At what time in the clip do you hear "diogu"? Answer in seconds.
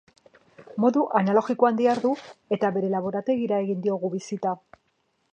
3.85-4.11